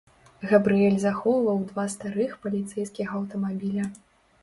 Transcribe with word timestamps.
Габрыэль 0.51 0.97
захоўваў 1.03 1.61
два 1.69 1.87
старых 1.97 2.35
паліцэйскіх 2.47 3.17
аўтамабіля. 3.21 3.83